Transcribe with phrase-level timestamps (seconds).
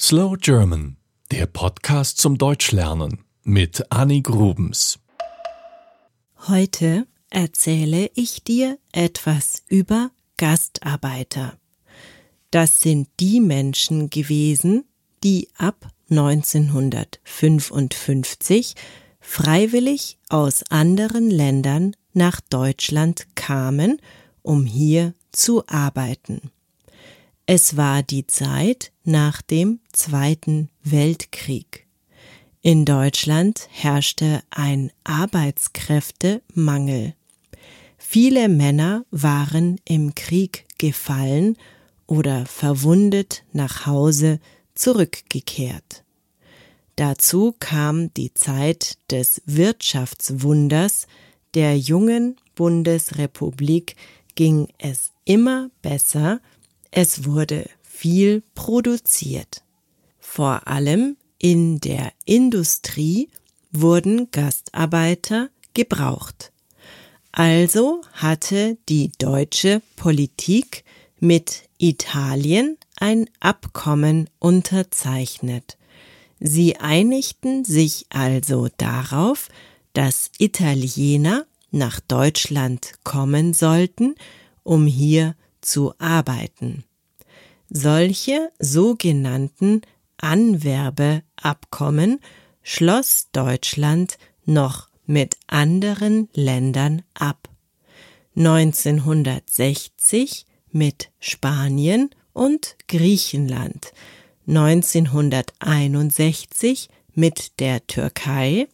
[0.00, 0.96] Slow German,
[1.30, 4.98] der Podcast zum Deutschlernen mit Annie Grubens.
[6.48, 11.56] Heute erzähle ich dir etwas über Gastarbeiter.
[12.50, 14.82] Das sind die Menschen gewesen,
[15.22, 18.74] die ab 1955
[19.20, 24.02] freiwillig aus anderen Ländern nach Deutschland kamen,
[24.42, 26.50] um hier zu arbeiten.
[27.46, 31.86] Es war die Zeit nach dem Zweiten Weltkrieg.
[32.62, 37.12] In Deutschland herrschte ein Arbeitskräftemangel.
[37.98, 41.58] Viele Männer waren im Krieg gefallen
[42.06, 44.40] oder verwundet nach Hause
[44.74, 46.02] zurückgekehrt.
[46.96, 51.06] Dazu kam die Zeit des Wirtschaftswunders
[51.52, 53.96] der jungen Bundesrepublik
[54.34, 56.40] ging es immer besser
[56.96, 59.64] es wurde viel produziert.
[60.20, 63.30] Vor allem in der Industrie
[63.72, 66.52] wurden Gastarbeiter gebraucht.
[67.32, 70.84] Also hatte die deutsche Politik
[71.18, 75.76] mit Italien ein Abkommen unterzeichnet.
[76.38, 79.48] Sie einigten sich also darauf,
[79.94, 84.14] dass Italiener nach Deutschland kommen sollten,
[84.62, 85.34] um hier
[85.64, 86.84] zu arbeiten.
[87.68, 89.82] Solche sogenannten
[90.18, 92.20] Anwerbeabkommen
[92.62, 97.48] schloss Deutschland noch mit anderen Ländern ab.
[98.36, 103.92] 1960 mit Spanien und Griechenland,
[104.48, 108.66] 1961 mit der Türkei,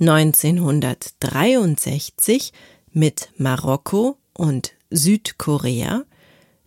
[0.00, 2.54] 1963
[2.92, 6.04] mit Marokko und Südkorea,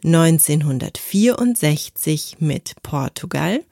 [0.04, 3.64] 1964 mit Portugal,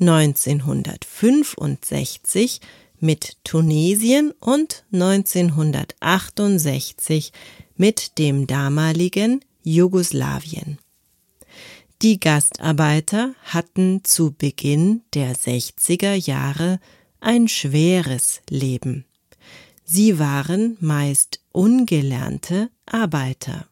[0.00, 2.60] 1965
[3.00, 7.32] mit Tunesien und 1968
[7.76, 10.78] mit dem damaligen Jugoslawien.
[12.02, 16.78] Die Gastarbeiter hatten zu Beginn der 60er Jahre
[17.20, 19.06] ein schweres Leben.
[19.84, 23.68] Sie waren meist ungelernte Arbeiter.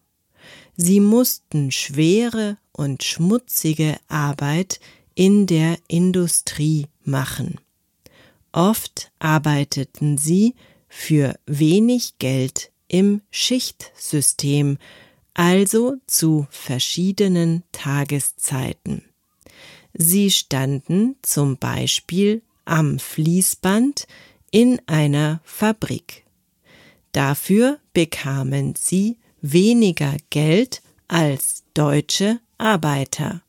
[0.77, 4.81] Sie mussten schwere und schmutzige Arbeit
[5.15, 7.61] in der Industrie machen.
[8.53, 10.55] Oft arbeiteten sie
[10.89, 14.79] für wenig Geld im Schichtsystem,
[15.35, 19.03] also zu verschiedenen Tageszeiten.
[19.95, 24.07] Sie standen zum Beispiel am Fließband
[24.51, 26.25] in einer Fabrik.
[27.13, 33.43] Dafür bekamen sie weniger Geld als deutsche Arbeiter.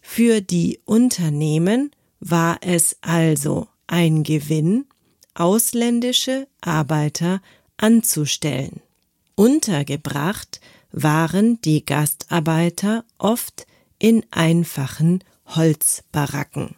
[0.00, 1.90] Für die Unternehmen
[2.20, 4.86] war es also ein Gewinn,
[5.34, 7.42] ausländische Arbeiter
[7.76, 8.80] anzustellen.
[9.34, 10.60] Untergebracht
[10.92, 13.66] waren die Gastarbeiter oft
[13.98, 16.76] in einfachen Holzbaracken.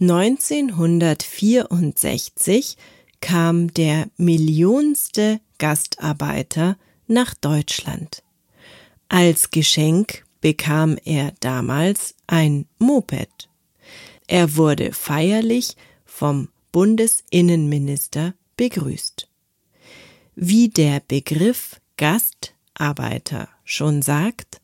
[0.00, 2.76] 1964
[3.20, 6.78] kam der millionste Gastarbeiter
[7.10, 8.22] nach Deutschland.
[9.08, 13.48] Als Geschenk bekam er damals ein Moped.
[14.26, 19.28] Er wurde feierlich vom Bundesinnenminister begrüßt.
[20.36, 24.60] Wie der Begriff Gastarbeiter schon sagt,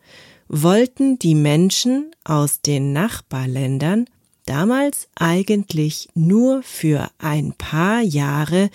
[0.48, 4.06] wollten die Menschen aus den Nachbarländern
[4.44, 8.70] damals eigentlich nur für ein paar Jahre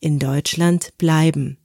[0.00, 1.56] in Deutschland bleiben.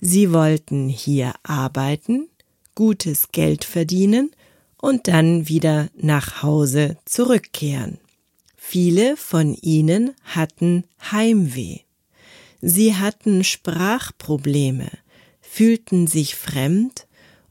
[0.00, 2.28] Sie wollten hier arbeiten,
[2.74, 4.30] gutes Geld verdienen
[4.80, 7.98] und dann wieder nach Hause zurückkehren.
[8.56, 11.80] Viele von ihnen hatten Heimweh.
[12.62, 14.88] Sie hatten Sprachprobleme,
[15.40, 17.06] fühlten sich fremd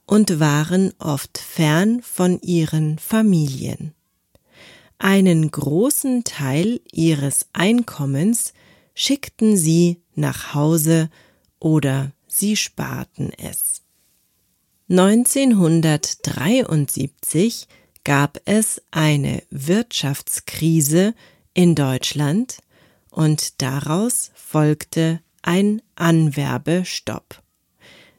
[0.06, 3.94] und waren oft fern von ihren Familien.
[4.98, 8.53] Einen großen Teil ihres Einkommens
[8.96, 11.09] schickten sie nach Hause
[11.59, 13.81] oder sie sparten es.
[14.90, 17.67] 1973
[18.03, 21.14] gab es eine Wirtschaftskrise
[21.53, 22.58] in Deutschland
[23.11, 27.41] und daraus folgte ein Anwerbestopp.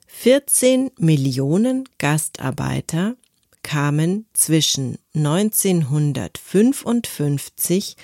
[0.07, 3.17] 14 Millionen Gastarbeiter
[3.63, 7.97] kamen zwischen 1955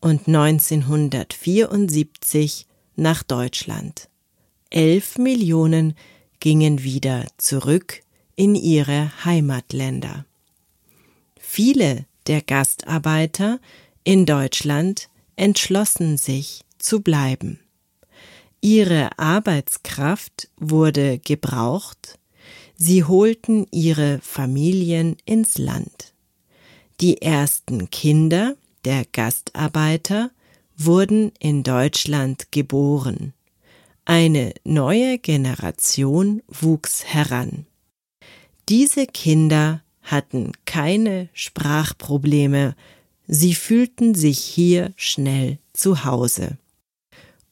[0.00, 2.66] und 1974
[2.96, 4.09] nach Deutschland.
[4.70, 5.94] 11 Millionen
[6.38, 8.02] gingen wieder zurück
[8.36, 10.24] in ihre Heimatländer.
[11.38, 13.58] Viele der Gastarbeiter
[14.04, 17.58] in Deutschland entschlossen sich zu bleiben.
[18.60, 22.18] Ihre Arbeitskraft wurde gebraucht,
[22.76, 26.14] sie holten ihre Familien ins Land.
[27.00, 30.30] Die ersten Kinder der Gastarbeiter
[30.76, 33.32] wurden in Deutschland geboren.
[34.10, 37.66] Eine neue Generation wuchs heran.
[38.68, 42.74] Diese Kinder hatten keine Sprachprobleme,
[43.28, 46.58] sie fühlten sich hier schnell zu Hause.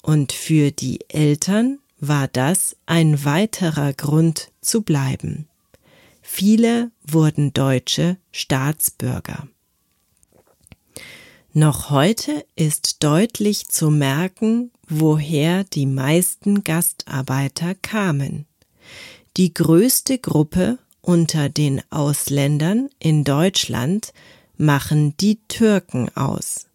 [0.03, 5.47] Und für die Eltern war das ein weiterer Grund zu bleiben.
[6.23, 9.47] Viele wurden deutsche Staatsbürger.
[11.61, 18.47] Noch heute ist deutlich zu merken, woher die meisten Gastarbeiter kamen.
[19.37, 24.13] Die größte Gruppe unter den Ausländern in Deutschland
[24.57, 26.69] machen die Türken aus.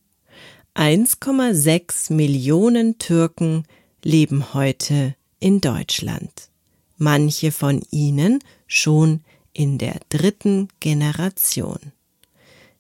[0.75, 3.63] 1,6 Millionen Türken
[4.03, 6.49] leben heute in Deutschland.
[6.97, 9.21] Manche von ihnen schon
[9.53, 11.79] in der dritten Generation.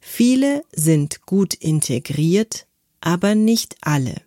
[0.05, 2.67] Viele sind gut integriert,
[2.99, 4.21] aber nicht alle.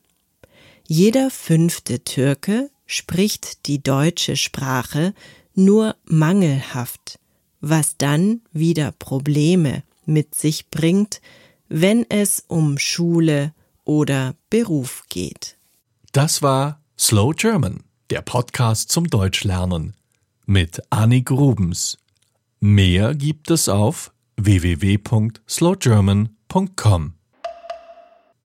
[0.88, 5.14] Jeder fünfte Türke spricht die deutsche Sprache
[5.54, 7.20] nur mangelhaft,
[7.60, 11.20] was dann wieder Probleme mit sich bringt,
[11.68, 13.52] wenn es um Schule
[13.84, 15.56] oder Beruf geht.
[16.10, 19.94] Das war Slow German, der Podcast zum Deutschlernen
[20.46, 21.98] mit Annik Rubens.
[22.60, 27.15] Mehr gibt es auf www.slowgerman.com.